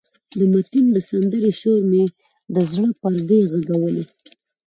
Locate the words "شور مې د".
1.61-2.57